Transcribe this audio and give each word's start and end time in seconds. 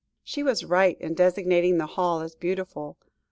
She 0.23 0.41
was 0.41 0.65
right 0.65 0.99
in 0.99 1.13
designating 1.13 1.77
the 1.77 1.85
hall 1.85 2.21
as 2.21 2.33
beautiful. 2.33 2.97